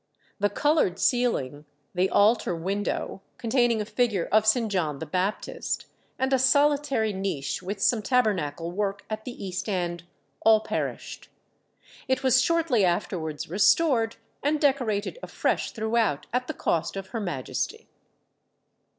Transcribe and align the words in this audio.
The 0.39 0.49
coloured 0.49 0.97
ceiling, 0.97 1.63
the 1.93 2.09
altar 2.09 2.55
window, 2.55 3.21
containing 3.37 3.81
a 3.81 3.85
figure 3.85 4.27
of 4.31 4.47
St. 4.47 4.71
John 4.71 4.97
the 4.97 5.05
Baptist, 5.05 5.85
and 6.17 6.33
a 6.33 6.39
solitary 6.39 7.13
niche 7.13 7.61
with 7.61 7.79
some 7.79 8.01
tabernacle 8.01 8.71
work 8.71 9.05
at 9.11 9.25
the 9.25 9.45
east 9.45 9.69
end, 9.69 10.05
all 10.39 10.59
perished. 10.61 11.29
It 12.07 12.23
was 12.23 12.41
shortly 12.41 12.83
afterwards 12.83 13.47
restored 13.47 14.15
and 14.41 14.59
decorated 14.59 15.19
afresh 15.21 15.69
throughout, 15.69 16.25
at 16.33 16.47
the 16.47 16.55
cost 16.55 16.95
of 16.95 17.09
Her 17.09 17.19
Majesty. 17.19 17.87